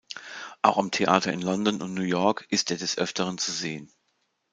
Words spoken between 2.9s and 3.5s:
Öfteren